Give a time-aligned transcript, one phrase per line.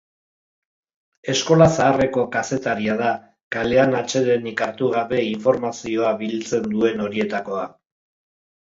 [1.33, 3.11] Eskola zaharreko kazetaria da,
[3.57, 7.73] kalean atsedenik hartu gabe informazioa biltzen duen horietakoa.